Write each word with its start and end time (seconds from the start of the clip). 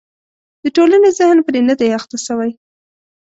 د 0.63 0.65
ټولنې 0.75 1.09
ذهن 1.19 1.37
پرې 1.47 1.59
نه 1.69 1.75
دی 1.79 1.87
اخته 1.97 2.17
شوی. 2.25 2.51